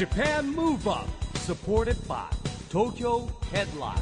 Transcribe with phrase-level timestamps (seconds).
[0.00, 1.06] Japan Move Up
[1.40, 2.24] supported by
[2.70, 4.00] Tokyo Headline.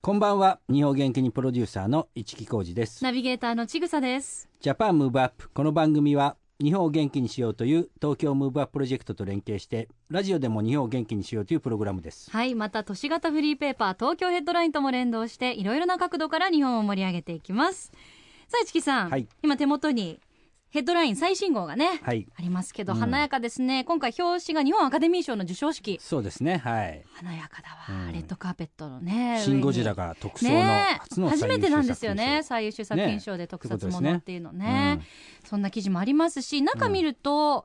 [0.00, 0.58] こんばんは。
[0.68, 3.04] 日本元気にプロデューサーの一木広治です。
[3.04, 4.48] ナビゲーターのちぐさです。
[4.60, 12.28] Japan Move Up この番組は日本を元気にしようという東京 Move Up プロジェクトと連携してラジオでも日本を元気にしようというプログラムです。
[12.28, 17.92] はい、また都市型フリーペーパー東京ヘッドラインとも連動していろいろな角度から日本を盛り上げていきます。
[18.48, 19.28] さあ、市木さん、はい。
[19.44, 20.20] 今手元に
[20.74, 22.26] ヘッドライン最新号がね、はい。
[22.36, 22.98] ありますけど、うん。
[22.98, 23.84] 華やかですね。
[23.84, 26.00] 今回表紙が日本アカデミー賞の授賞式。
[26.02, 26.56] そうですね。
[26.56, 27.04] はい。
[27.12, 28.12] 華やかだわ、うん。
[28.12, 29.40] レッドカーペットのね。
[29.44, 30.98] シン・ゴジラが特捜のね。
[30.98, 32.40] 初の初めてなんですよね。
[32.42, 34.96] 最優秀作品賞で特撮ものっていうのね。
[34.96, 35.02] ね。
[35.44, 37.64] そんな記事もありますし中見ると、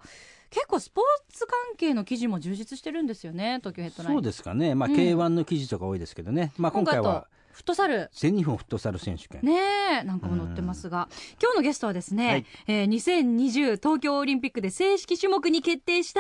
[0.51, 3.57] 結構スポーツ関係の記事も充実してるんですよね。
[3.57, 4.75] 東京ヘッドラインそうですかね。
[4.75, 4.95] まあ、うん。
[4.95, 6.53] K1 の記事とか多いですけどね。
[6.57, 9.53] まあ今回はフットサル全日本フットサル選手権、ね
[10.01, 11.09] えなんかも載ってますが、
[11.41, 12.45] 今日のゲストはですね、はい。
[12.67, 16.19] えー2020東京オリンピックで正式種目に決定した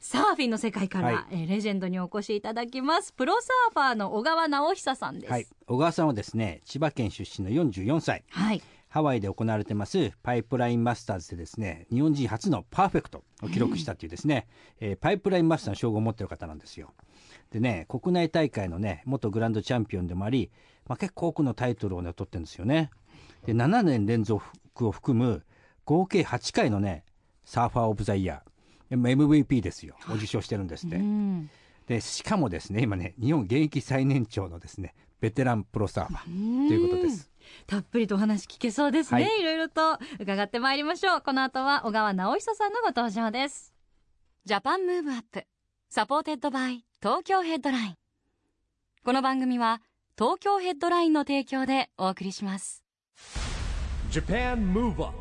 [0.00, 1.24] サーフィンの世界から、はい。
[1.30, 3.12] えーレジェンドにお越しいただきます。
[3.12, 5.30] プロサーファーの小川直久さんです。
[5.30, 8.24] はい、小川さんはですね千葉県出身の44歳。
[8.30, 8.62] はい。
[8.88, 14.46] ハワイで行われてますパイプラインマスターズでですね日本人初のパーフェクトを記録したっていうですね、
[14.80, 16.94] えーパイプラインマスターの称号を持ってる方なんですよ
[17.56, 20.50] でね国内大会のね元グランドチャンピオンでもあり、
[20.86, 22.90] まあ、結構多くのタイトルをね取ってるんですよね。
[23.46, 24.44] で7年連続
[24.80, 25.42] を含む
[25.86, 27.02] 合計8回のね
[27.46, 29.16] サーファー・オブ・ザ・イヤー。
[29.16, 29.96] MVP ですよ。
[30.10, 31.50] を受賞してるんですって、うん。
[31.86, 36.68] でしかもですね今ね日本現役最年長のですねベテランプロサーファー。
[36.68, 37.30] ということです。
[37.66, 39.40] たっぷりとお話聞けそうですね、はい。
[39.40, 39.98] い、ろいろと。
[40.20, 41.22] 伺ってまいりましょう。
[41.22, 43.72] この後は小川直久さんのご登場です。
[44.44, 45.46] Japan Move Up
[45.88, 47.94] supported by Tokyo Headline。
[49.04, 49.80] この番組は
[50.18, 52.82] 東京ヘッドラインの提供でお送りします。
[54.10, 55.14] Japan Move Up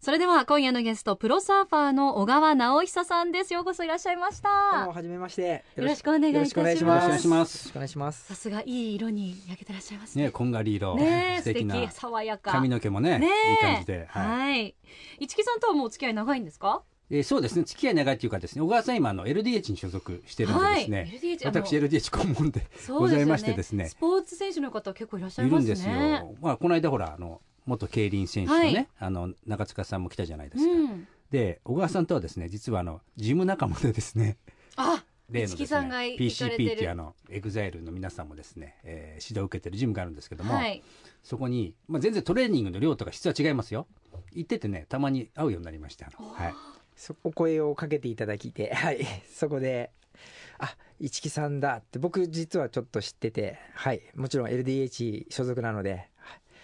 [0.00, 3.54] それでは今夜のゲストプロサーファーの小川直久さんです。
[3.54, 5.62] ようこそいらっしゃいましどうもたはじめまして。
[5.76, 6.74] よろしくお願いいたします。
[6.78, 7.70] よろしくお願いします。
[7.70, 8.26] お願いします。
[8.26, 8.50] さす。
[8.50, 10.16] がいい色に焼けてらっしゃいます。
[10.18, 12.50] ねねこんがり色、ねえ素敵爽やか。
[12.52, 14.26] 髪の毛もねいい感じで、はい。
[14.26, 14.74] はい。
[15.20, 16.82] 一木さんとはもうお付き合い長いんですか？
[17.10, 17.64] えーそうですね。
[17.64, 21.36] 付き合い長いというかですね小川さん今あの LDH に所属してるんでですね、はい。
[21.36, 23.88] LDH 私 LDH 顧問でございましてですね。
[23.88, 25.68] スポーツ選手の方結構いらっしゃいいますね。
[25.68, 28.88] るんですよ、まあ、この間ほらあの元競輪選手のね、はい。
[28.98, 34.38] あの長塚さんも来たじゃないですか、うん、で小川さんとはですね実はあのジム仲間でですね。
[34.76, 36.54] あ例のです一木さんがね PCP る。
[36.54, 40.82] っていうあの EXILE の皆さんもですね、えー指導を受けてるジムがあるんですけども、はい。
[41.22, 43.86] そこに、まあ、全然トレーニングの量とか質は違いますよ。
[44.32, 46.06] 行っててねたまに会うようになりました。
[46.06, 46.54] はい
[46.96, 49.90] そお声をかけていただきて、 はい、そこで、
[50.58, 56.08] あ、市木さんだって僕実はちょっと知ってて、はい、もちろん LDH 所属なので、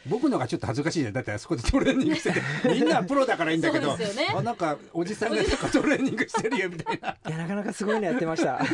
[0.06, 1.12] 僕のがちょっと恥ずかしいじゃん。
[1.12, 4.34] だってあそこでトレーニングしてて みんなはプロだからいいんだけどそうですよね。
[4.36, 7.16] あなんかおじさんがなんかトレーニングしてるよみたいな。
[7.26, 8.58] いや、なかなかすごいのやってました。
[8.62, 8.66] か？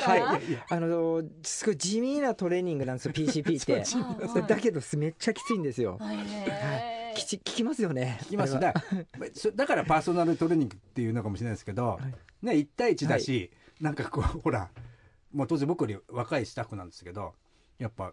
[0.00, 0.22] はい。
[0.68, 4.42] あの、すごい地味なトレーニングなんですよ、PCP って。
[4.46, 5.98] だけど、めっちゃきついんですよ。
[6.00, 8.18] はい聞きますよね。
[8.22, 8.58] 聞きます。
[8.58, 8.74] だ
[9.34, 11.98] そだからパーソナルトレーニングっていうのかもしれないですけど、
[12.42, 13.50] ね1対1だし、
[13.80, 14.70] なんかこう ほら
[15.32, 17.34] もう当然僕より若いスタッフなんですけど
[17.78, 18.12] やっぱ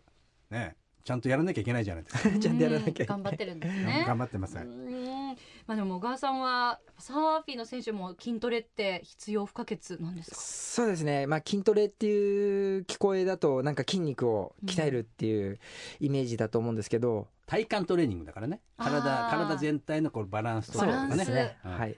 [0.49, 2.29] ねちゃんとやらなきゃいけないじゃないですか。
[2.39, 4.03] ちゃんとやらなきゃうん頑張ってるんですね。
[4.05, 5.35] 頑張ってます、うん。
[5.65, 10.35] まあでも小川さんはサーフィンの選手も筋トレって必要不可欠なんですか？
[10.35, 15.59] そうですね、まあ、筋トレっていう聞こえだとなんか筋肉を鍛えるっていう
[15.99, 18.61] イメージだと思うんですけど、体幹トレーニングだからね。
[18.77, 21.25] 体体全体のこうバランスとかね。
[21.25, 21.97] ね、うんはい、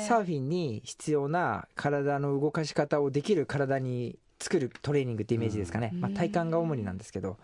[0.00, 6.00] サーフィンに必要な体の動かし方をできる体に作るトレーニングってイメージですかね、うん。
[6.00, 7.36] まあ、体幹が主になんですけど。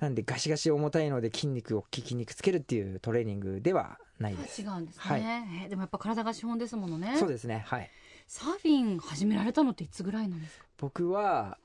[0.00, 4.60] なんでガシガシ重たいので筋肉を筋肉つけるっていうトレーニングではないです。
[4.60, 5.20] 違うんですね、はい。
[5.20, 5.68] えー。
[5.68, 7.14] でもやっぱ体が資本ですものね。
[7.16, 7.64] そうですね。
[7.66, 7.88] はい。
[8.26, 10.64] サーフィン始められたのっていつぐらいなんですか？
[10.78, 11.58] 僕は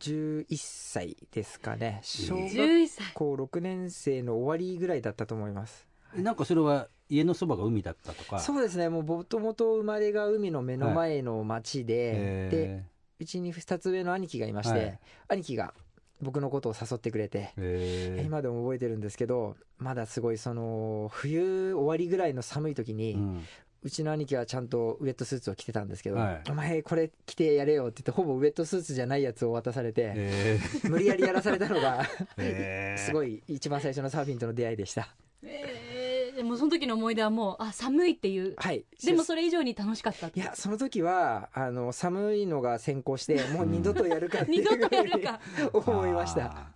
[0.00, 2.00] 11歳ですかね。
[2.02, 5.86] 小学11歳校6年生の終わりぐらいだったと思います。
[6.14, 8.38] なんかそれは家のそばが海だったとか？
[8.40, 11.94] そうですねもうもともと生まれが海の目の前の町で、
[12.50, 12.84] でえ
[13.20, 14.98] うちに2つ上の兄貴がいまして、はい。
[15.28, 15.72] 兄貴が
[16.20, 17.52] 僕のことを誘ってくれて、
[18.24, 23.18] 今でも覚えてるんですけどまだすごいその冬終わりぐらいの寒い時に、
[23.86, 26.42] ううんちの兄貴はちゃんとウェットスーツを着てたんですけど、はい。
[26.50, 30.90] お前これ着てやれよって言ってほぼウェットスーツじゃないやつを渡されて、えー。
[30.90, 32.04] 無理やりやらされたのが
[32.36, 33.00] えー。
[33.00, 35.14] すごい一番最初のサーフィンとの出会いでした。
[35.42, 35.96] えー
[36.36, 38.56] でもその時の思い出はもうあ寒いっていう。
[38.58, 38.84] はい。
[39.02, 45.40] でもそれ以上に楽しかったっていやその時はあの寒いのが先行してもう二度とやるかっていう 二度とやるか。
[45.72, 46.44] 思いました。
[46.44, 46.72] あ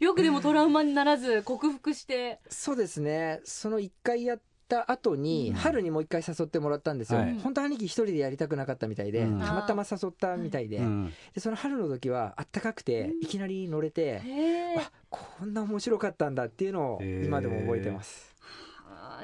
[0.00, 2.40] よくでもトラウマにならず克服して。
[2.48, 3.42] そうですね。
[3.44, 5.54] その1回やった後に、うん。
[5.54, 7.38] 春にもう一回誘ってもらったんですよ、はい。
[7.40, 9.40] 本当兄貴一人でやりたくなかったみたいで、うん。
[9.40, 11.12] たまたま誘ったみたいで,、うん。
[11.34, 14.20] でその春の時はあったかくていきなり乗れて、
[14.78, 18.34] あこんな面白かったんだっていうのを今でも覚えてます、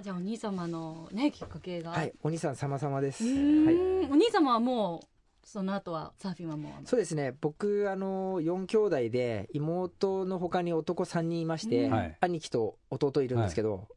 [0.03, 1.91] じゃあお兄様のねきっかけが。
[1.91, 3.27] はいお兄さん様々です、う
[3.67, 3.77] はい、
[4.11, 5.07] お兄様はもう
[5.51, 6.73] その後はサーフィンはもう。
[6.87, 7.35] そうですね。
[7.41, 11.91] 僕あの4兄弟で妹の他に男3人いまして、うん。
[11.91, 12.17] はい。
[12.21, 13.89] 兄貴と弟いるんですけど、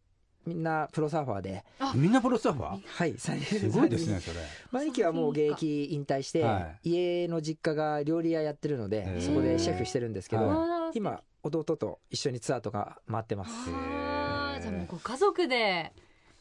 [0.46, 1.64] みんなプロサーファーで。
[1.96, 2.82] みんなプロサーファー？
[2.86, 4.40] はい3人すごいですねそれ。
[4.72, 9.22] まあ兄貴はもう現役引退して、は家の実家が料理屋やってるのへでー。
[9.22, 13.52] そこでシェフしてるんですけど、今弟と一緒にツアーとか回ってます。
[13.66, 15.94] じゃあもうご家族で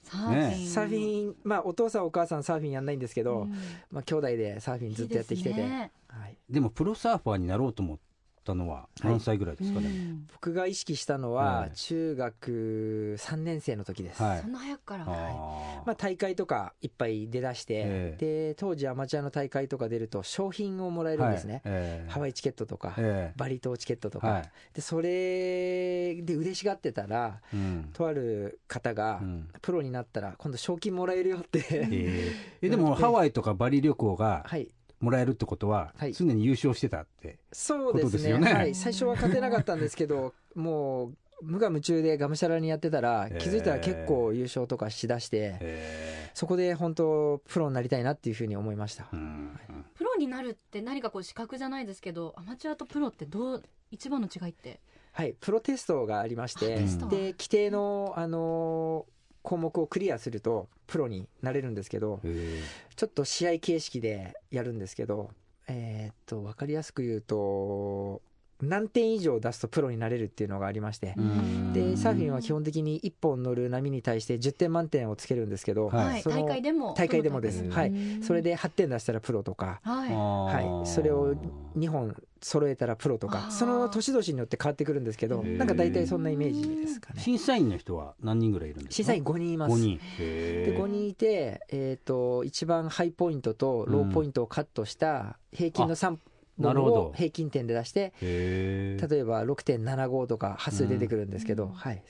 [0.02, 0.66] サーフィン、ね。
[0.66, 3.54] サーフィンまあお父さんお母さんサーフィンやんないんですけど、うん。
[3.90, 5.92] まあ兄弟でサーフィンずっとやってきてて、ですね。
[6.08, 7.98] はい、でもプロサーファーになろうと思っ
[8.42, 10.26] たのは何歳ぐらいですかね、うん。
[10.32, 11.70] 僕が意識したのははい。
[11.74, 14.40] 中学3年生の時です、はい。
[14.40, 15.86] そんな早くから、あー。
[15.86, 21.62] まあ、大会とかいっぱい出だして、えで当時アマチュアの大会とか出ると商品をもらえるんですね、はい。
[21.66, 24.50] えーハワイチケットとか、えバリ島チケットとか、ーはい。
[24.74, 27.90] でそれで嬉しがってたらうん。
[27.92, 29.48] とある方が、うん。
[29.60, 34.68] プロになったら今度賞金もらえるよって、 えーえでもハワイとかバリ旅行がはい
[35.02, 36.14] もらえるってことははい。
[36.14, 38.04] 常に優勝してたって、そうですね。
[38.04, 38.54] ことですよね。
[38.54, 49.58] はい、最初は勝てなかったんですけどもう無我夢中でがむしゃらにやってたら気づいたら結構優勝とかしだして、えそこで本当プロになりたいなっていうふうに思いました、ーうん。
[49.94, 54.80] プロになるって何かこう資格じゃないですけどアマチュアとプロってどう一番の違いって？
[55.10, 56.86] はい、プロテストがありましてで
[57.32, 62.62] 規定の、あのー項目をクリアするとプロになれるんですけどえ
[62.96, 65.30] ちょっと試合形式でやるんですけど
[65.68, 68.22] えーっと分かりやすく言うと
[68.62, 71.14] 何点以上出すとプロになれるっていうのがありまして。
[71.72, 76.22] でサーフィンは基本的に1本乗る波に対して10点満点をつけるんですけど、はい。
[76.22, 76.94] 大会でも。
[76.96, 77.68] 大会でもです。
[77.68, 77.92] はい。
[78.22, 79.80] それで8点出したらプロとか。
[79.82, 80.14] はい。
[80.14, 80.86] はい。
[80.88, 81.34] それを
[81.76, 83.50] 2本揃えたらプロとか。
[83.50, 87.20] その年々によって変わってくるんですけどなんか大体そんなイメージですかね。
[87.20, 88.94] 審査員の人は何人ぐらいいるんですか？
[88.96, 89.74] 審査員5人います。
[89.74, 90.00] 5人。
[90.18, 90.80] へでー。
[90.80, 96.18] 5人いて、えー、と一番ハイポイントとローポイントをカットした平均の3本な
[96.58, 97.02] るほど。
[97.06, 101.72] を平均点で出して例えば6.75とか端数出てくるんですけど、うん。
[101.72, 102.02] はい、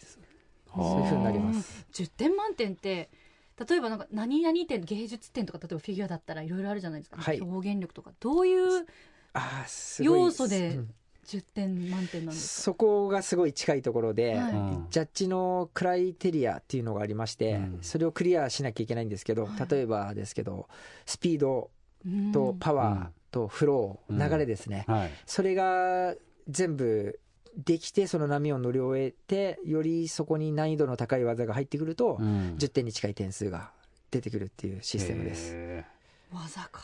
[0.75, 1.87] そういうふうになります。
[1.93, 3.11] 10点満点って
[3.69, 7.41] 例えばなんか何々点芸術点とか例えばフィギュアだったらいろいろあるじゃないですか、はい。
[7.41, 8.87] 表現力とかどういう
[10.01, 10.95] 要素でうん。
[11.25, 14.53] 10点満点なんですそこがすごい近いところで、はい。
[14.53, 14.87] うん。
[14.91, 17.79] ジャッジのクライテリアっていうのがありまして、うん。
[17.81, 19.69] それをクリアしなきゃいけないんですけど、はい。
[19.71, 20.69] 例えばですけど
[21.07, 21.71] スピード
[22.05, 25.11] かとパワーとフロー、うん流れですね、はい。
[25.27, 26.15] それが
[26.49, 27.19] 全部
[27.57, 32.55] できてその波を乗り終えてよりそこに難易度の高い技が入ってくると、うん。
[32.59, 33.73] 10点に近い点数が
[34.13, 35.57] 出てくるっていうシステムです。
[36.33, 36.83] 技か。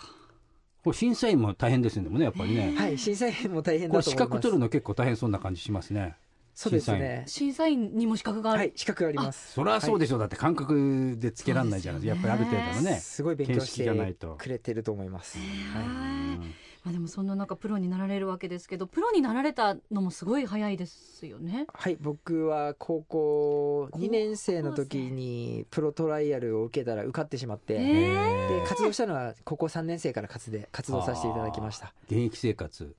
[0.82, 2.74] これ審査員も大変ですねでもねやっぱりね。
[2.76, 4.10] はい、審査員も大変だと思います。
[4.10, 6.16] 資格取るの結構大変そうな感じしますね
[6.58, 7.22] そうですね。
[7.28, 9.52] 審査員にも資格がある、はい、資格があります。
[9.52, 10.18] そりゃそうでしょう。
[10.18, 12.28] だって感覚でつけられないじゃないですか。
[12.28, 14.34] やっぱりある程度のねすごい勉強してと。
[14.36, 15.38] くれてると思います。
[15.38, 15.86] はい。
[15.86, 21.66] うんまあ、でもそんな中プロになられるわけですけどプロになられたのもすごい早いですよね。
[21.74, 31.92] はい、僕は高校高校2年生の時にプロトライアルを受けたら受かってしまって、えで活動したのは高校3年生から活で活動させていただきました。
[32.06, 32.94] 現役生活。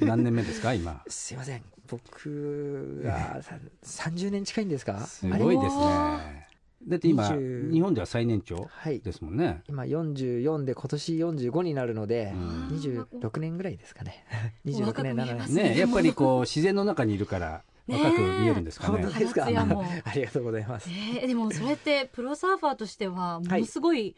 [0.00, 1.02] 何年目ですか今？
[1.08, 4.98] すいません、僕がさ30年近いんですか？
[5.00, 6.48] すごいですあね。
[6.86, 9.62] だって今20日本では最年長はい、ですもんね。
[9.68, 12.68] 今44で今年45になるので、うん。
[12.68, 14.24] 26年ぐらいですかね。
[14.66, 15.54] 26若く年、7年。
[15.54, 19.02] ねやっぱりこう自然の中にいるからね若く見えるんですかね。
[19.02, 19.44] 本当ですか？
[19.46, 20.90] ありがとうございます。
[20.90, 21.24] え。
[21.24, 24.14] ーでもそれってプロサーファーとしてはものすごい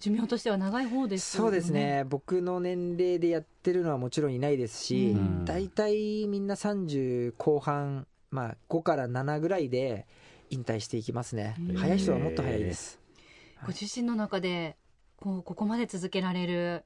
[0.00, 2.04] 寿命としては長い方ですよそうですね。
[2.08, 5.44] 僕の年齢でやってるのはもちろんいないですし、うん。
[5.44, 10.06] 大体みんな30後半、まあ、5から7ぐらいで
[10.48, 11.54] 引退していきますね。
[11.68, 12.98] うん早い人はもっと早いです。
[13.62, 14.76] ご自身の中で
[15.20, 16.82] こうここまで続けられる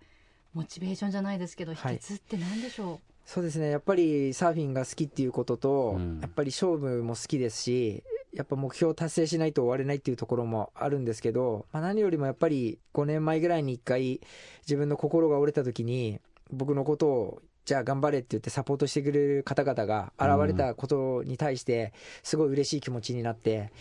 [0.53, 1.99] モチベーションじゃないですけど秘はい。
[1.99, 3.71] 訣って何でしょそうですね。
[3.71, 6.19] やっぱりサーフィンが好きっていうことと、うん。
[6.21, 8.03] やっぱり勝負も好きですし
[8.35, 14.21] やっぱ目標を達成しないと終われないっていうところもあるんですけど、まあ、何よりもやっぱり5年前ぐらいに1回
[14.63, 23.73] 自分の心が折れた時に僕のことをじゃあ頑張れって言ってサポートしてくれる方々が現れたことに対してすごい嬉しい気持ちになって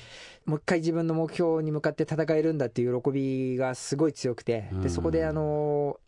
[0.45, 5.99] もう一回自分の目標に向かって戦えるんだっていう喜びがすごい強くてうんでそこであの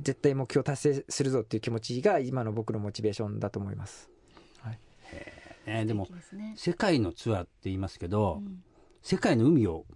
[0.00, 4.08] 絶対目標達成するぞっていう気持ちが今の僕のモチベーションだと思います。
[5.66, 6.08] ねでも
[6.56, 8.62] 世界のツアーって言いますけど、うん。
[9.02, 9.86] 世界の海を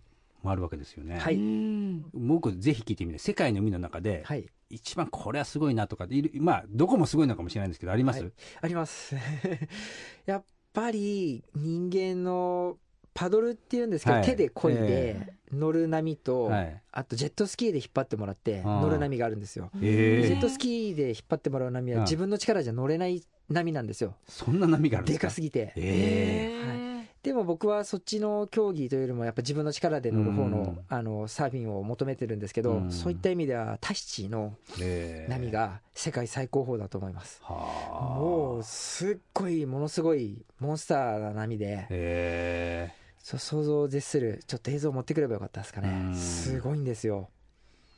[0.43, 1.19] もあるわけですよね。
[1.19, 1.37] はい。
[1.37, 2.05] うん。
[2.13, 4.47] 僕ぜひ聞いてみて世界の海の中で、はい。
[4.71, 8.33] 一番これはすごいなとかいるまあどこもすごいのかもしれないんですけどあります、はい。
[8.63, 9.15] あります。
[10.27, 12.79] やっぱり人間の
[13.15, 14.25] パドルっていうんですけど、はい。
[14.25, 16.83] 手で漕いでえ乗る波と、はい。
[16.91, 19.71] あとジェットスキーで引っ張ってもらって乗る波があるんですよ。
[19.77, 20.23] え。
[20.25, 24.15] ージェットスキーで引っ張ってもらう波はうん自分の力じゃ乗れない波なんですよ。
[24.27, 25.13] そんな波があるんでか？
[25.13, 25.73] ですかすぎて。
[25.77, 27.05] えへー。
[27.23, 30.79] でも僕はそっちの競技というよりもやっぱ自分の力で乗る方の,、うん。
[30.91, 32.91] あのサーフィンを求めてるんですけど、うん。
[32.91, 38.19] そういった意味ではタヒチのえー波が世界最高峰だと思います、はあ。
[38.19, 46.15] もうすっごいものすごいモンスターな波でえそう想像を絶するちょっと映像持ってくればよかったですかうねん。
[46.15, 47.31] すごいんですよ。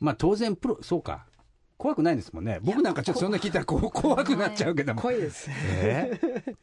[0.01, 1.25] ーまあ当然プロそうか
[1.77, 2.59] 怖くないですもんね。
[2.61, 5.01] 僕なんかちょっとそんな聞いたらこう怖くなっちゃうけども。
[5.01, 5.49] 怖いです。
[5.49, 6.55] えー？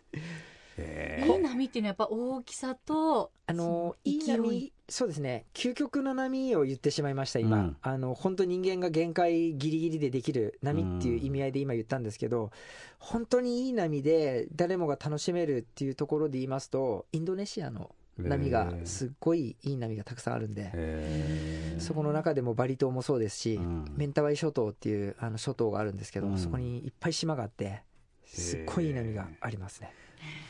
[0.77, 1.33] えー？
[1.33, 5.47] いい波っていうのはやっぱ大きさとあのいい波そうですね。
[5.55, 7.77] 究極の波を言ってしまいました今、うん。
[7.81, 12.51] あの本当人間が限界ギリギリでできる波っていう意味合いで今言ったんですけど、
[12.99, 18.87] 本当にいい波で誰もが楽しめるっていうところで言いますとインドネシアの波がえー。
[18.87, 21.81] すっごいいい波がたくさんあるんで、えー。
[21.81, 23.85] そこの中でもバリ島もそうですし、うん。
[23.97, 26.39] メンタワイ諸島っていうあの諸島があるんですけど、うん。
[26.39, 27.83] そこにいっぱい島があって
[28.25, 29.93] すっごいいい波がありますね。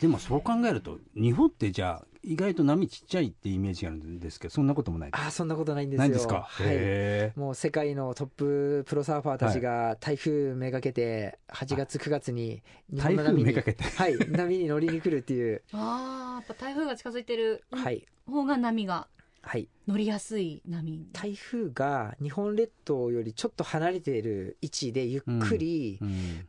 [0.00, 6.00] でもそう考えると日本ってじゃあ意外と波ちっちゃいってイメージがあるんですけどそんなこともないああそんなことないんですよ。
[6.00, 6.66] ないんですか、はい。
[6.68, 12.62] へもう世界のトッププロサーファーたちが台風めがけて8月9月に
[12.92, 13.84] 日本の波に台風めがけて？
[13.84, 14.18] はい。
[14.30, 15.62] 波に乗りに来るっていう。
[15.72, 18.06] ああやっぱ台風が近づいてるはい。
[18.26, 19.08] 方が波が
[19.42, 19.68] はい。
[19.86, 21.06] 乗りやすい波。
[21.12, 25.98] 台風が日本列島よりちょっと離れている位置でゆっくり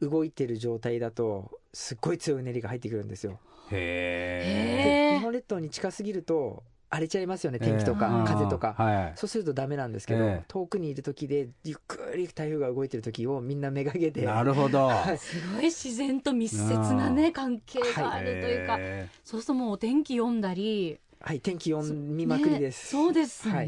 [0.01, 0.09] うん。
[0.09, 3.39] 動いてる状態だとすっごい強いうねりが入ってくるんですよ。
[3.71, 5.13] へへー。
[5.13, 8.75] で日本列島に近すぎると荒れちゃいますよね天気とか、えー風とか。
[8.77, 9.13] はい。
[9.15, 10.45] そうするとダメなんですけど、ええ。
[10.47, 15.17] 遠くにいる時でゆっくり台風が動いてる時をみんなめがけてなるほど、 はい。
[15.17, 20.99] すごい自然と密接なね関係があるというか、へそうするともうお天気読んだり。
[21.19, 22.95] はい、天気読みまくりです。
[22.95, 23.67] ねそうですよはい。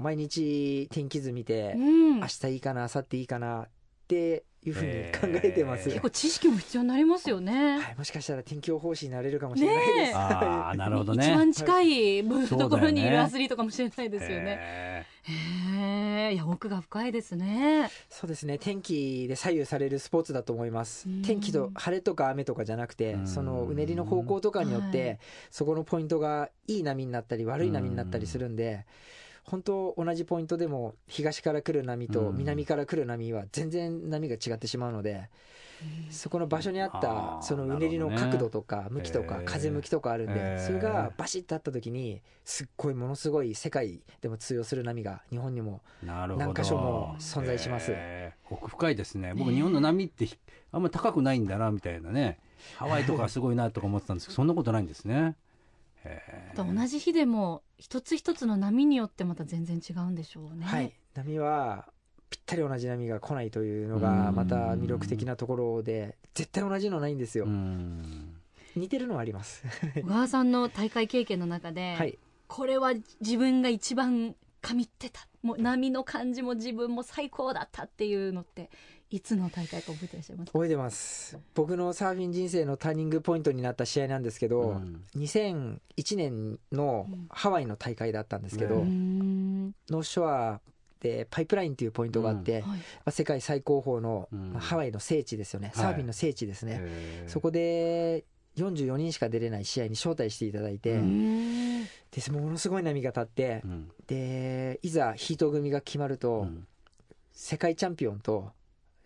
[0.00, 2.20] 毎日天気図見て、うん。
[2.20, 3.68] 明日いいかな、明後日いいかなっ
[4.08, 4.92] ていうふうに
[5.40, 5.84] 考えてます。
[5.88, 10.12] 結構知識も必要になりますよね、はい、もしかしたら天気予報士になれるかもしれないです。
[10.12, 11.24] ねーあーなるほどね。
[11.26, 14.58] 一番近いところにいるアスリートかもしれないですよね。
[14.58, 17.90] へへえ、いや奥が深いですね。
[18.08, 21.08] そうですね、天気で左右されるスポーツだと思います。
[21.08, 21.22] うん。
[21.22, 23.26] 天気と晴れとか雨とかじゃなくてう、ん。
[23.26, 28.86] そのうねりの方向とかによっはてい、そこのポイントがいい波になったり悪い波になったりするんで、
[29.48, 32.36] 本当同じポイントでも東から来る波とうん。
[32.36, 35.30] 南から来る波は全然波が違ってしまうので、
[36.10, 40.66] そこの場所にあっあたーそのうねりの角度とか向きとか風向きとかあるんへでー。
[40.66, 46.46] それがバシッとあった時にすっごいものすごい世界でも通用する波が日本にもーなるほど。
[46.46, 47.92] 何箇所も存在します。
[48.50, 49.32] 奥深いですね。
[49.34, 50.36] 僕日本の波ってひ
[50.72, 52.38] あんまり高くないんだなみたいなね。
[52.76, 55.36] ハワイとかすごいなとか思ってたんですけどそんなことないんですね。
[56.56, 60.64] 同じ日でも一つ一つの波によってまた全然違うんでしょうね。
[60.64, 61.88] はい、波は
[62.30, 64.02] ぴったり同じ波が来ないというのうん。
[64.02, 68.36] がまた魅力的なところで絶対同じのないんですよ、うん。
[68.74, 69.64] 似てるのはあります。
[70.02, 72.18] 小川さんの大会経験の中で、はい。
[72.48, 75.28] これは自分が一番神ってた。
[75.42, 78.70] もう波の感じも自分も最高だったっていうのって
[79.10, 80.52] いつの大会か覚えてらっしゃいますか？
[80.52, 81.38] 覚えてます。
[81.54, 85.04] 僕のサーフィン人生のターニングポイントになった試合なんですけど、うん。
[85.16, 89.68] 2001年のハワイの大会だったんですけど、うん。
[89.68, 90.60] んノースショア
[90.98, 92.80] でパイプラインっていうポイントがあって、まはい。
[93.04, 94.52] あ世界最高峰の、うん。
[94.54, 95.84] まあハワイの聖地ですよね、はい。
[95.84, 97.30] サーフィンの聖地ですね、へー。
[97.30, 98.24] そこで
[98.56, 101.00] 44人しか出れない試合に招待していただいて、で
[102.32, 103.88] ものすごい波が立ってう、ん。
[104.08, 106.66] でいざヒート組が決まると、うん。
[107.32, 108.50] 世界チャンピオンと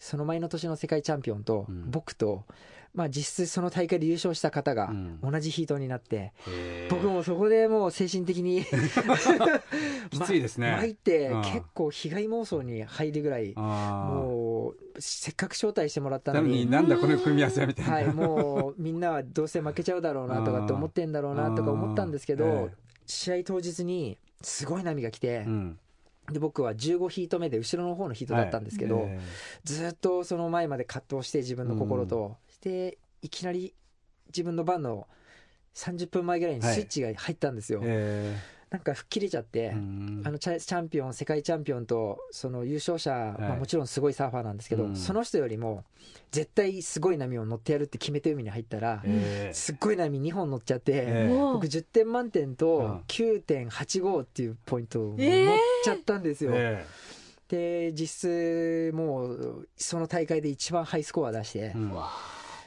[0.01, 1.91] その前の年の世界チャンピオンと、うん。
[1.91, 2.47] 僕と、
[2.95, 5.21] まあ、実質その大会で優勝した方がうん。
[5.21, 6.33] 同じヒートになって、
[6.89, 8.65] 僕もそこでもう精神的に
[10.11, 10.73] きついですね。
[10.73, 11.43] ま参ってうん。
[11.43, 22.71] 結構被害妄想に入るぐらいもうせっかく招待してもらったなののにになんだこの組み合わせはみたいな、はい、もうみんなはどうせ負けちゃうだろうなとかって思ってんだろうなとか思ったんですけど、
[23.05, 25.79] 試合当日にすごい波が来てえ、うん
[26.31, 29.21] で僕は15ヒート目で後ろの方のヒートだったんですけど、え
[29.65, 33.75] ずっとその前まで葛藤して自分の心と、していきなり
[34.29, 35.07] 自分の番の
[35.75, 38.37] 30分前ぐらいにスイッチが入ったんですよ、え
[38.71, 40.23] なんか吹っ切れちゃって、うん。
[40.25, 44.97] あのチャンピオン世界チャンピオンとその優勝者、まあ、もちろんすごいサーファーなんですけど、うん。
[44.97, 45.85] その人よりも
[46.31, 49.55] 絶対すごい波を乗ってやるって決めて海に入ったら、ええ。
[49.55, 52.57] すっごい波2本乗っちゃって、えー僕10点満点うん。
[52.57, 56.53] と9.85っていうポイントを乗っえーちゃったんですよ。
[56.55, 56.87] え
[57.49, 61.93] で実質もうその大会で一番ハイスコア出して、えうん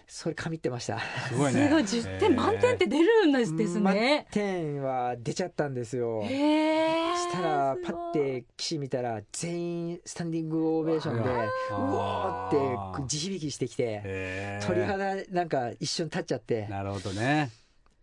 [0.07, 0.99] それ神ってました。
[1.29, 4.27] すごいねすごい10点満点って出るんですです満ね。
[4.31, 6.21] 点は出ちゃったんですよ。
[6.23, 7.15] へえ。
[7.15, 11.33] したらパッて岸見たら全員スタンディングオベーションでう
[11.71, 17.49] あわーって地響きしてきて鳥肌なんか一瞬立っちゃってなるほどね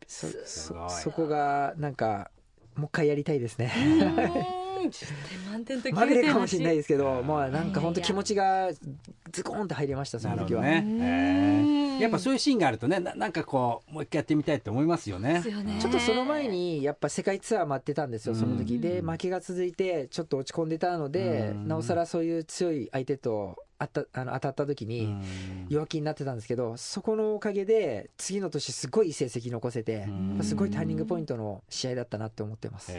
[0.07, 2.31] そすごいそそこがなんか
[2.77, 3.71] もう一回やりたいですね。
[4.81, 6.77] うーん10点満点と9点まぐれかもしれないい。
[6.79, 8.71] ですけど、まあなんか本当気持ちが
[9.33, 10.63] ズコーンって入りました、その時は。
[10.63, 12.01] ね。
[12.01, 15.43] やっぱそういうシーンがあるとねななんかこうもう一回やってみたいって思いますよね。
[15.47, 19.03] よねちょっとその前にやっぱ世界ツアー待ってたんですよ、その時うんで。
[19.03, 21.69] 負けが続いて、ちょっと落ち込んでたので、うん。
[21.69, 25.67] なおさらそういう強い相手とあったあの当たった時うにん。
[25.69, 32.93] 弱気になってたんですけど、そこのおかげで、次の年、すごいいい成績残せてうん、すごいターニングポイントの試合だったなって思ってます。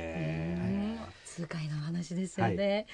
[1.35, 2.87] 痛快なお話ですよね、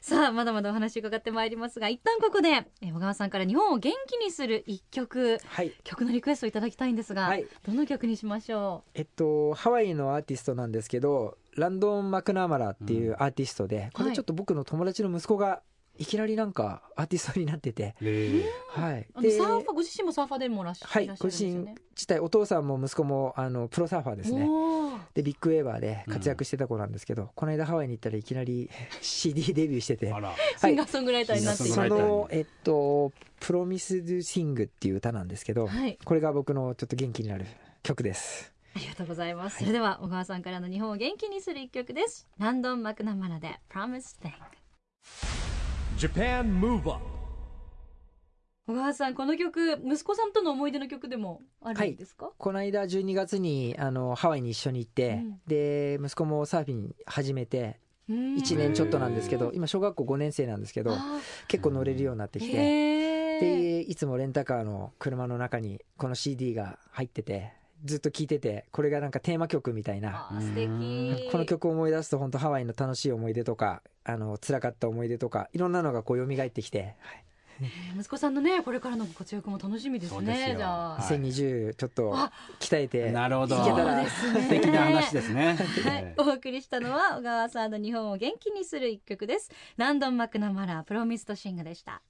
[0.00, 5.72] さあまだまだお話伺ってまいりますが一旦ここでえ小川さんから日本を元気にする一曲はい。
[5.84, 7.46] 曲のリクエストいただきたいんですが、はい。
[7.66, 15.62] どの曲にしましょえっと、ハワイのアーティストなんですけど、ランドン・マクナーマラっていうアーティストで、これちょっと僕の友達の息子が
[15.98, 19.00] いきなりなんかアーティストになってて、へはい。
[19.00, 24.48] うあのサーファーご自身もサーファーでもらっしゃはいいらっしゃるんご自身ですよね、自体お父さんも息子もあのプロサーファーですね。
[25.14, 28.70] でビッグウェーバーで活躍してた子なんですけど、この間ハワイに行ったらいきなり
[29.02, 30.12] CD デビューしてて。
[30.12, 30.32] あら。
[30.56, 35.98] シンガーソングライターになっていそのえっと「プロミス・ドゥ・シング」っていう歌なんですけど、はい。
[36.04, 37.46] これが僕のちょっと元気になる
[37.82, 38.52] 曲です。
[38.74, 42.26] ありがとうございます、それでは小川さんからの日本を元気にする一曲です。
[42.38, 44.32] ランドン・マクナマラで Promise Thing
[46.02, 47.00] Japan Move Up.
[48.66, 55.40] 小川さんこの曲息子さんとの思い出の曲でもあるんですか、この間12月にあのハワイに一緒に行って、うん。
[55.46, 58.34] で息子もサーフィン始めてうん。
[58.34, 62.50] 1年ちょっとなんですけど今小学校5年生なんですけどあ結構乗れるようになってきー。
[62.50, 67.52] てでいつもレンタカーの車の中にこの CD が入ってて
[67.84, 70.30] ずっと聴いててこれがなんかテーマ曲みたいな。
[70.40, 71.30] 素敵。
[71.30, 77.24] この曲を思い出すと本当ハワイの楽しい思い出とかあの辛かった思い出とかいろんなのがこう蘇ってきて、はい。
[77.96, 80.46] 息子さんのねこれからのご活躍も楽しみですそうですよ。
[80.48, 81.20] ねじゃあ、はい。
[81.20, 83.56] 2020ちょっとあ鍛えてなるほど。
[83.56, 84.08] いけたら。
[84.08, 85.56] そうですね素敵な話ですね。
[85.84, 89.50] はい、お送りしたのは小川さんの日本を元気にする一曲です。
[89.76, 92.02] ランドン・マクナマラプロミストシングでした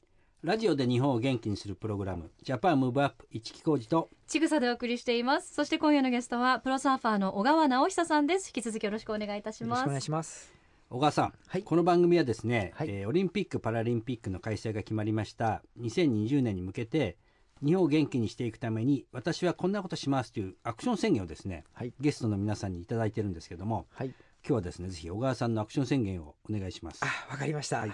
[0.43, 5.55] ラジオで日本を元気にするプログラムジャパンムーブアップ一木工事とちぐさでお送りしています。
[5.55, 8.49] そして今夜のゲストはプロサーファーの小川直久さんです。
[8.49, 9.79] 引き続きよろしくお願いいたします。
[9.79, 10.53] よろしくお願いします。
[10.91, 11.63] 小川さん、はい。
[11.63, 12.89] この番組はですね、はい。
[12.91, 15.63] えーオリンピック・パラリンピックの開催が決まりました。
[15.81, 17.19] 2020年に向けて
[17.65, 21.95] 日本を元気にしていくために私はこんなことしますというアクション宣言をですねはい。
[22.01, 24.09] ゲストの皆さんにいただいてるんですけどもはい。
[24.09, 24.17] 今
[24.49, 27.01] 日はですねぜひ小川さんのアクション宣言をお願いします。
[27.05, 27.87] あわかりました、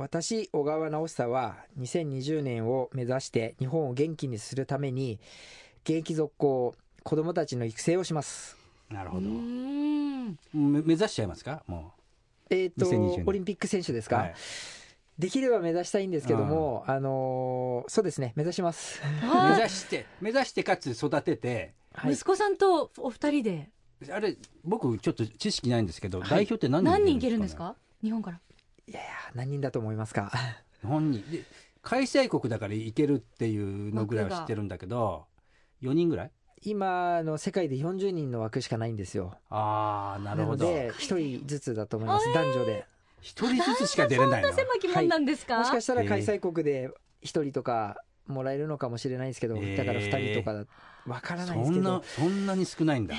[0.00, 5.20] 私小川直久は2020年を目指して日本を元気にするために
[5.84, 8.56] 現役続行子どもたちの育成をします。
[8.90, 9.28] うなるほど。
[10.54, 11.62] 目指しちゃいますか？
[11.66, 11.92] も
[12.48, 14.34] えっ、と2020年オリンピック選手ですか、うはい。
[15.18, 21.74] できれば目指したいんですけども、あのーそうですね目指します、あ目指して目指してかつ育てて。
[21.92, 22.14] はい。
[22.14, 23.68] 息子さんとお二人で。
[24.10, 24.34] あれ
[24.64, 26.28] 僕ちょっと知識ないんですけど、はい。
[26.30, 27.76] 代表って何人何人いけるんねですか？
[28.02, 28.40] 日本から
[28.90, 30.32] いやいや何人だと思いますか？
[30.82, 31.22] 何人？
[31.30, 31.44] で
[31.82, 35.26] 開催国だから行けるっていうのぐらいは知ってるんだけど
[35.82, 36.30] 4人ぐらい？
[36.62, 39.34] 今の世界で40人の枠しかないんですよ。
[39.48, 40.66] ああなるほど。
[40.66, 42.26] ので1人ずつだと思います。
[42.34, 42.84] 男女で。
[43.22, 44.48] 一人ずつしか出れないの？
[44.48, 46.88] そんな狭き門なんですか、もしかしたら開催国で
[47.22, 49.76] 1人とかもらえるのかもしれないですけど、えー。
[49.76, 50.64] だから2人とかだ
[51.06, 51.84] わからないですけど。
[51.84, 53.14] そんなそんなに少ないんだ。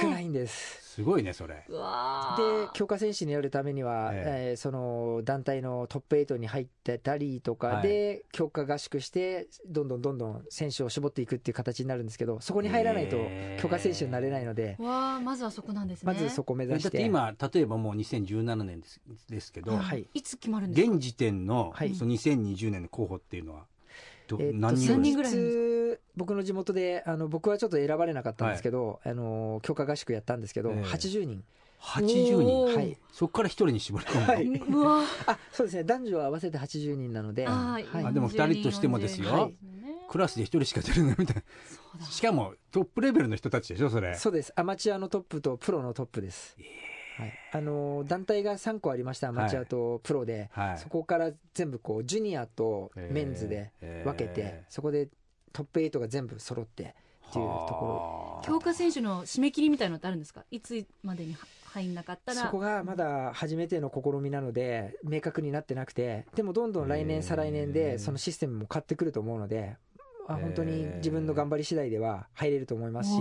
[0.00, 1.56] 少ないんですすごいねそれ。
[1.68, 2.72] でー。
[2.72, 4.52] 強化選手になるためには、ええ。
[4.54, 13.18] ーその団体のトップ8に入ってたりとかで、強化合宿してどんどんどんどん選手を絞っていくっていう形になるんですけどそこに入らないと
[13.60, 16.06] 強化選手になれないので、わあまずはそこなんですね。
[16.06, 16.88] まずそこを目指して。
[16.88, 23.66] だって今例えばもう2017年ですですけど、はいいつ決まるんですか現時点の,、はいその2020年の候補っていうのはど、
[24.30, 25.32] えーと何人ぐらい
[26.16, 30.82] 僕の地元であの僕はちょっと選ばれなかったんですけど、あの強化合宿やったんですけど、ええ。
[30.82, 31.44] 80人、
[31.80, 32.76] 80人？
[32.76, 34.46] はい、そこから一人に絞り込むの、はい。
[34.46, 35.02] うわ。
[35.26, 35.84] あそうですね。
[35.84, 37.84] 男女は合わせて80人なので、あはい。
[37.84, 39.32] ーあでも二人としてもですよ。
[39.32, 39.54] はい。
[40.08, 41.36] クラスで一人しか出るのみたい
[41.68, 42.06] そうだ。
[42.06, 44.14] なしかもトップレベルの人たちでしょそれ。
[44.14, 44.52] そうです。
[44.54, 46.56] アマチュアのトップとプロのトップです、
[47.16, 50.78] はい、あのー団体が3個ありましたアマチュアとプロで、はい。
[50.78, 53.72] そこから全部こうジュニアとメンズで
[54.04, 55.08] 分けて、そこで
[55.52, 56.92] トップ8が全部揃ってっていう
[57.32, 58.46] とこはあ。
[58.46, 60.44] 強化選手の締め切りみたいのってあるんですか？
[60.50, 61.38] いつまでには
[61.72, 62.40] 入んなかったら。
[62.42, 69.76] ろそこがまだ初めての試みなので明確になってなくてでもどんどん来年再来年でそのシステムも変わってくると思うので
[70.28, 73.16] あ本当に自分の頑張り次第では入れると思いますし。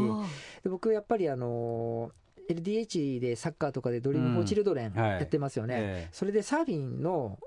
[0.63, 2.11] で僕やっぱりあの
[2.49, 5.01] LDH でサッカーとかで Dream for Children うん。
[5.01, 5.11] はい。
[5.11, 7.39] やってますよね、えそれでサーフィンの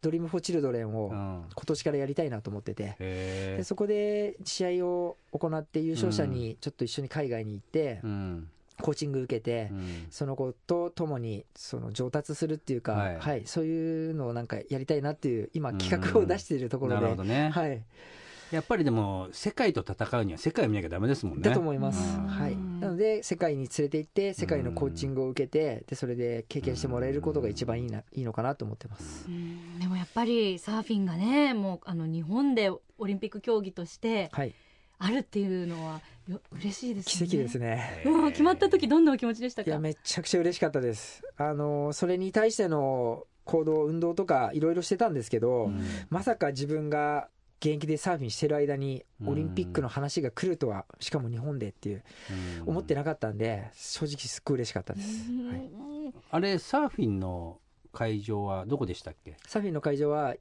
[0.00, 1.44] Dream for Children をうん。
[1.54, 3.54] 今年からやりたいなと思ってて、へえ。
[3.58, 8.48] でそこで試合を行って優勝者にちょっと一緒に海外に行ってうん。
[8.80, 10.06] コーチング受けてうん。
[10.10, 13.42] その子と共にその上達するっていうか、ははい。
[13.42, 17.82] いそういうのをなんかやりたいなっていう今企画を出しているところなで、ね、はい、
[18.52, 21.42] やっぱりでも世界と戦うには世界を見なきゃダメですもんね。
[21.42, 22.26] だと思います、うん。
[22.26, 29.78] はい、なので世界に連れて行って世界のコーチングを受けてでそれで経験してもらえることが一番いいないいのかなと思ってます、うん。
[29.78, 34.54] でもやっぱりサーフィンがねもうあの日本でオリンピック競技としてはい。
[35.04, 37.26] あるっていうのはよ嬉しいです奇ね。
[37.26, 38.02] 跡ですね。
[38.04, 39.68] もう決まった時どんなお気持ちでしたか？
[39.68, 41.24] いやめちゃくちゃ嬉しかったです。
[41.36, 45.82] あのそれに対しての行動運動とかいろいろしてたんですけど、うん。
[46.08, 47.26] まさか自分が
[47.62, 49.28] 現役でサーフィンしてる間にうん。
[49.28, 52.02] オリンピックの話が来るとはしかも日本でっていう
[52.60, 52.68] うん。
[52.70, 55.48] 思ってなかったんで正直すっごい嬉しかったです、うん。
[55.48, 55.70] はい、
[56.32, 57.60] あれサーフィンの
[57.92, 59.36] 会場はどこでしたっけ？
[59.46, 60.34] サーフィンの会場は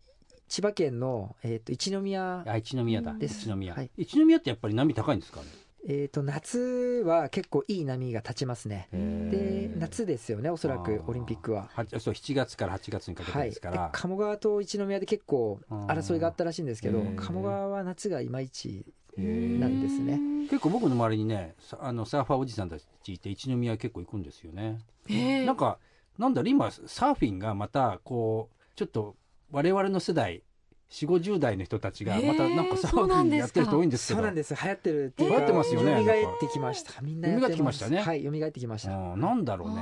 [0.47, 3.15] 千葉県の、えー、と一宮あ一宮だ。
[3.19, 3.91] 一宮、はい。
[3.97, 5.47] 一宮ってやっぱり波高いんですかね？
[5.87, 8.87] えー、と夏は結構いい波が立ちますね。
[8.91, 11.69] で夏ですよねおそらくオリンピックは。
[11.73, 18.85] はそう7月から8月にかけてはい、でですから、鴨川と一宮で結構争いがあったらしいんですけどうん鴨川は夏がいまいち
[19.17, 20.19] なんですね。
[20.49, 24.79] 結構僕の周りにねさあのサーファーおじさんたちいて一宮結構行くんですよね。
[25.45, 25.79] なんか
[26.17, 29.15] なんだろう今サーフィンがまたこうちょっと
[29.51, 30.43] 我々の世代
[30.91, 34.17] 4 5 0代の人たちがまたなんかサーフィンやってる人多いんですけど。
[34.17, 34.53] そうなんです。
[34.53, 35.29] 流行ってるっていう。
[35.29, 37.01] 流行ってますよね蘇ってきました。
[37.01, 37.49] みんなやってます。
[37.49, 38.01] 蘇ってきましたね。
[38.01, 38.91] はい蘇ってきました。
[38.91, 39.81] うんなんだろうね。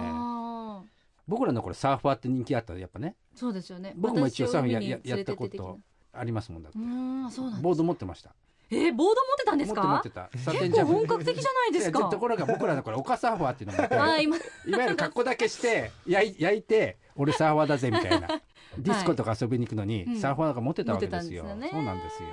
[1.27, 3.15] 僕らの頃サーファーって人気あったやっぱね。
[3.35, 3.93] そうですよね。
[3.95, 5.79] 僕も一応サーフィンやややったこと
[6.13, 6.77] ありますもんだって。
[6.77, 7.63] うーんそうなんです。
[7.63, 8.31] ボード持ってました。
[8.71, 12.07] えーボード持ってたんです持ってか持っ結構本格的じゃないですか。
[12.07, 14.37] ところが僕らの頃陸サーファーっていうのがあー今。
[14.37, 14.39] い
[14.71, 18.41] わゆる格好だけして焼い焼いて俺サーファーだぜみたいな
[18.79, 20.15] ディスコとか遊びに行くのに、うん。
[20.17, 21.79] サーファーが持ってたわけですよ、持ってたんですよね。
[21.79, 22.29] そうなんですよ。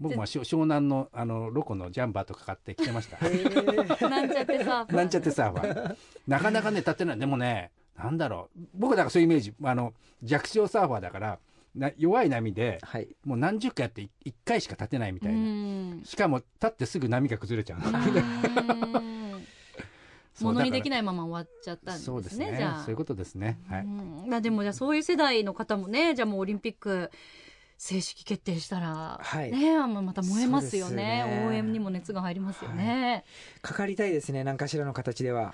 [0.00, 4.08] 僕も湘南のあのロコのジャンバーとか買って着てました。
[4.08, 5.96] なんちゃってさなんちゃってサーファー。
[6.26, 7.18] なかなかね立てない。
[7.18, 8.60] でもねなんだろう。
[8.74, 9.54] 僕だからそういうイメージ。
[9.62, 11.38] あの弱小サーファーだから
[11.76, 13.08] な弱い波ではい。
[13.24, 16.02] もう何十回やって1回しか立てないみたいな、うん。
[16.04, 17.78] しかも立ってすぐ波が崩れちゃう。
[17.78, 17.82] う
[20.40, 22.54] ものにできだないまま終わっちゃったんですねそうですね。
[22.56, 22.82] じゃあ。
[22.82, 27.10] そういうことですね、はい、うんまあでもじゃあそういう世代の方もねじゃあもうオリンピック
[27.76, 29.50] 正式決定したら、はい。
[29.50, 31.24] ねまた燃えますよね。
[31.24, 31.46] ね。
[31.48, 33.24] 応援にも熱が入りますよね。
[33.62, 35.52] かかりたいですね何かしらの形では。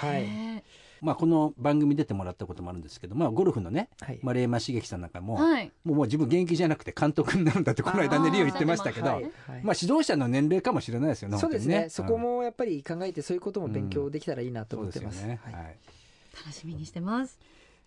[0.00, 0.22] はい。
[0.22, 0.64] ね
[1.00, 4.20] まあ、この番組出てもらったこともあるんですけど、まあ、ゴルフのねはい。
[4.22, 5.72] 丸山茂樹さんなんかも、はい。
[5.84, 9.22] もうもう自分現役じゃなくて監督になるんだってこの間ねリオ言ってましたけど、はい。
[9.22, 9.32] はい。
[9.62, 11.74] まあ、指導者の年齢かもしれないですよねそうですね。
[11.74, 15.24] 本当にそこもやっぱり考えてそういうことも勉強できたらいいなと思ってます。
[15.26, 15.54] ね、はい。
[15.54, 15.76] はい。
[16.36, 17.38] 楽しみにしてます。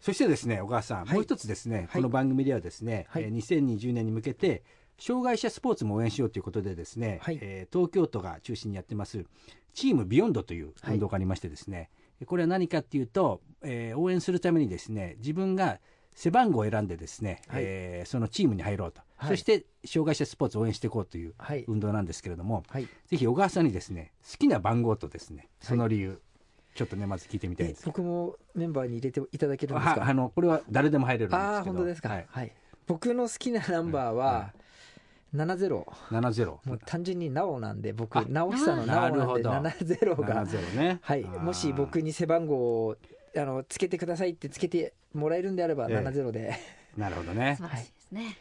[0.01, 1.13] そしてですね小川さん、はい。
[1.15, 1.87] もう一つですね、はい。
[1.87, 3.23] この番組ではですね、はい。
[3.23, 4.63] えー2020年に向けて
[4.97, 7.39] 障害者スポーツも応援しようということでですね、はい。
[7.41, 9.25] えー東京都が中心にやってます
[9.73, 11.89] チームビヨンドという運動がありましてですね、
[12.25, 15.79] これは何かっていうと、えー応援するためにですね自分が
[16.15, 17.63] 背番号を選んでですね、はい。
[17.65, 19.29] えーそのチームに入ろうと、はい。
[19.29, 21.63] そして障害者スポーツを応援していこうというはい。
[21.67, 22.88] 運動なんですけれども、はい。
[23.08, 26.21] ぜひ小川さんにですね好きな番号とですねその理由、
[26.75, 27.86] ちょっとねまず聞いてみたいえです。
[27.86, 30.01] 僕もメンバーに入れていただけるんですか？
[30.01, 31.58] はあのこれは誰でも入れるんですけど。
[31.58, 32.10] あ本当ですか？
[32.10, 32.47] ははい。
[32.47, 32.51] い、
[32.86, 34.53] 僕の好きなナンバーは
[35.35, 39.49] 70 70もう単純になおなんで僕あ直久のなおなんでなるほど。
[39.51, 40.45] 70が。
[40.45, 40.99] 70ね。
[41.01, 41.23] はい。
[41.23, 42.55] もし僕に背番号
[42.87, 42.97] を
[43.37, 45.97] あのつけてくださいってつけてもらえるんであればええ。
[45.97, 46.53] 70で、
[46.97, 47.55] なるほどね。
[47.57, 48.37] 素晴らしいですね。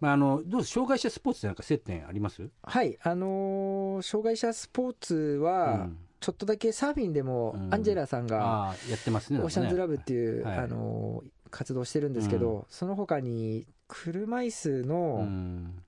[0.00, 2.48] まああのどう障害者スポーツなんか接点あります？
[2.62, 2.98] はい。
[3.02, 5.98] あのー障害者スポーツは、うん。
[6.20, 10.58] ちょっとだけサーフィンでもうんアンジェラさんがやってますねオーシャンズラブっていう、はい。
[10.58, 15.83] あのー活動してるんですけど、その他に車椅子うのん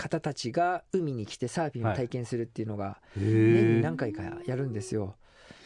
[0.00, 5.16] 方たちが海に来てサーフィンを体験するっていうのがへ年にえ何回かやるんですよ。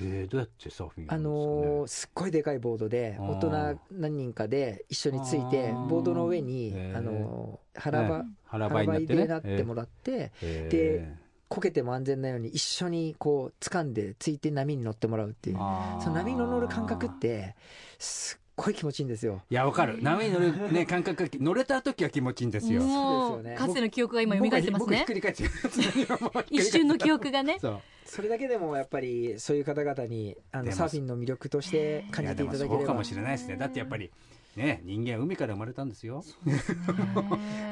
[0.02, 9.22] えー、どうやってサーフィンやあのーすっごいでかいボードで大人何人かで一緒についてボードの上にあのー腹ば、はい腹ばいになってね。
[9.22, 10.68] でなってもらってえー。
[10.68, 15.56] でこけても安全なように一緒にこう掴んでついて波に乗ってもらうっていう。
[16.02, 17.54] その波に乗る感覚って
[17.98, 19.42] すっごい気持ちいいんですよ。
[19.50, 20.00] いやわかる。
[20.00, 22.82] 波に乗るね感覚が乗れた時は気持ちいいんですよ。
[22.82, 23.58] もそうですよね。
[23.58, 24.96] かつての記憶が今蘇ってますね。
[24.98, 25.50] ひっくり返ってる
[26.50, 27.58] 一瞬の記憶がね。
[27.60, 27.80] そう。
[28.04, 32.76] それだけでもやっぱりそういう方々にあのサーフィンの魅力として感じていただければ。
[32.76, 33.56] いやでもそうかもしれないですね。
[33.56, 34.10] だってやっぱり
[34.56, 36.22] ね人間は海から生まれたんですよ。
[36.46, 36.50] い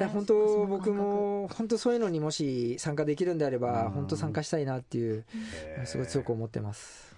[0.01, 3.93] や 本当僕も本当そういうのにもし参加できるんであればうん。
[3.93, 5.25] 本当参加したいなっていう
[5.85, 7.13] すごい強く思ってます。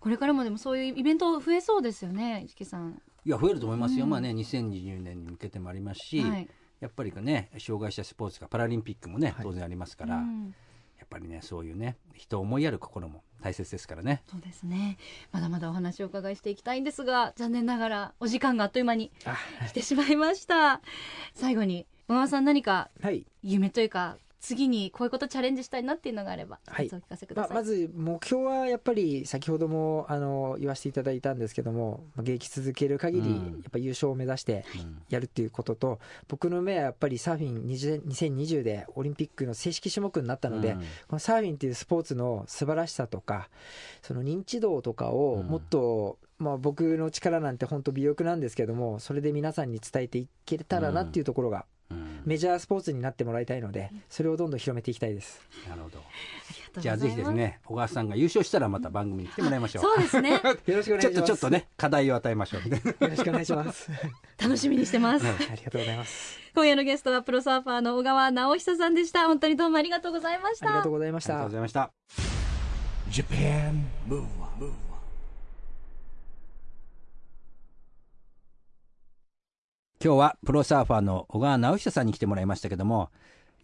[0.00, 4.10] これからもでもそういうイベント増えそうですよね市木さんいや増えると思いますよ、うん。
[4.10, 6.48] まあね2020年に向けてもありますし、はい。
[6.80, 9.44] やっぱりね障害者スポーツがパラリンピックもねはい。
[9.44, 10.54] 当然ありますから、うん。
[10.98, 14.22] やっぱりねそういうね人を思いやる心も大切ですからね。
[14.30, 14.96] そうですね。
[15.32, 20.80] まだまだお話をお伺いしていきたいんですが残念ながらお時間があっという間にあ来てしまいました。
[21.34, 23.26] 最後に小川さん何かはい。
[23.42, 26.86] 夢というか次にこういうことチャレンジしたいなっていうのがあれば、はい。
[26.86, 33.60] お聞かせくだまさい、まず目標はやっぱり先ほどもあの言わせていただいたんですけどもまあ現役続ける限りうん。
[33.62, 35.98] やっぱ優勝を目指してうんやるっていうことと
[36.28, 40.78] 僕の目はやっぱりサーフィン20 2020でオリンピックの正式種目になったので、うん。
[40.78, 43.50] このサーフィンっていうスポーツの素晴らしさとか
[44.00, 45.46] その認知度とかをうん。
[45.46, 51.79] もっと、まあ、僕の力なんて本当微力なんですけどもそれで皆さんに伝えていけたらなっていうところがうん
[52.24, 55.40] メジャースポーツになってもらいたいのでそれをどんどん広めていきたいです。
[55.68, 55.98] なるほど。
[55.98, 56.80] ありがとうございます。
[56.82, 59.84] じゃあぜひですね小川さんが優勝したらまた番組に来てもらいましょう。
[59.84, 60.32] そうですね。
[60.66, 61.00] よろしくお願いします。
[61.00, 63.90] ちょっとちょっとね課題を与えましょうよろしくお願いします。
[64.40, 66.38] 楽しみにしてます、うんありがとうございます。
[66.54, 69.26] 今夜のゲストはプロサーファーの小川直久さんでした。
[69.26, 70.66] 本当にどうもありがとうございました。
[70.66, 71.90] ありがとうございましありがとうたございました。
[73.10, 74.72] Japan Move Up,
[80.02, 83.10] 今日はプロサーファーの小川直久さんに来てもらいましたけども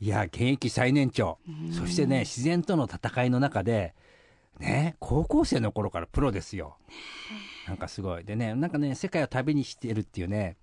[0.00, 1.38] いや現役最年長。
[1.72, 3.94] そしてね自然との戦いの中で
[4.60, 6.76] ね高校生の頃からプロですよ。
[7.66, 8.24] なんかすごい。
[8.24, 10.58] でねなんかね世界を旅にしてるっていうね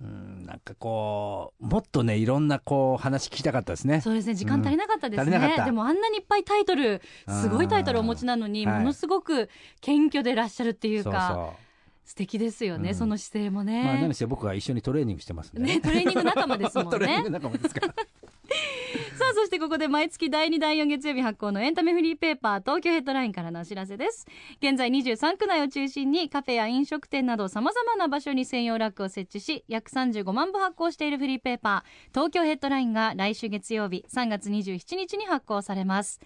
[0.00, 4.00] うんなんかこうもっとねいろんなこう話聞きたかったですね。
[4.00, 5.64] そうですね時間足りなかったですね、うん足りなかった。
[5.66, 9.50] でもあんなにいっぱいタイトルすごいタイトルをお持ちなのにものすごく
[9.82, 11.28] 謙虚でいらっしゃるっていうか。
[11.28, 11.69] そうそ
[12.10, 12.94] 素敵ですよね、うん。
[12.96, 15.80] その姿勢もうね、まあ何せ僕は一緒にトレーニングしてますんでね。
[15.80, 17.94] トレーニング仲間ですもんトレーニンねグ仲間ですから。
[19.16, 24.26] さあそしてここで毎月第2第4月曜日発行のエンタメフリーペーパー東京ヘッドラインからのお知らせです。
[24.60, 36.18] 現在23区内を中心にカフェや飲食店などさまざまな場所に専用ラックを設置し約35万部発行しているフリーペーパー東京ヘッドラインが来週月曜日3月27日に発行されます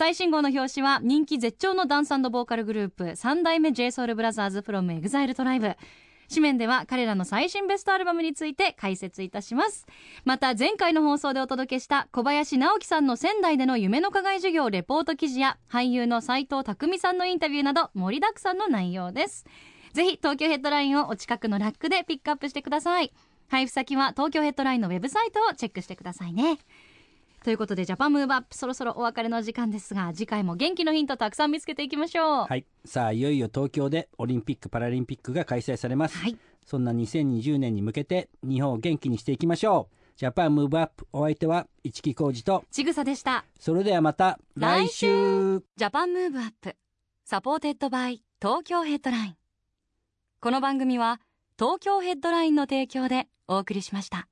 [0.00, 5.76] 最新号の表紙は人気絶頂のダンスボーカルグループ三代目 JSOULBROTHERS from EXILE TRIBE
[6.30, 9.84] 紙面では彼らの最新ベストアルバムについて解説いたします。
[10.24, 19.44] また前回の放送でお届けした小林直樹さんの仙台での夢の課外授業レポート記事や俳優の斉藤匠さんのインタビューなど盛りだくさんの内容です。
[19.92, 23.12] ぜひ東京ヘッドラインをお近くのラックでピックアップしてください。
[23.48, 26.56] 配布先は東京ヘッドラインのウェブサイトをチェックしてくださいね。
[27.42, 32.44] ということでジャパンムーブアップそろそろお別れのお時間ですが次回も元気のヒントたくさん見つけていきましょう。
[32.44, 32.66] はい。
[32.84, 36.36] さあいよいよ東京でオリンピック・パラリンピックが開催されます、はい。
[36.66, 39.96] そんな2020年に向けて日本を元気にしていきましょう。
[40.16, 43.44] JAPAN MOVE UP お相手は市木浩二とちぐさでした。
[43.58, 45.60] それではまた来来週。
[45.76, 46.76] JAPAN MOVE UP
[47.24, 49.36] supported by 東京ヘッドライン。
[50.42, 51.20] この番組は
[51.58, 54.26] 東京ヘッドラインの提供でお送りしました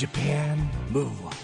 [0.00, 0.56] Japan
[0.88, 1.39] Move Up